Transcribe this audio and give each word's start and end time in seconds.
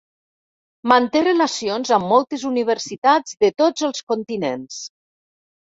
Manté 0.91 1.21
relacions 1.27 1.91
amb 1.99 2.09
moltes 2.13 2.47
universitats 2.53 3.39
de 3.47 3.53
tots 3.65 3.89
els 3.91 4.05
continents. 4.17 4.83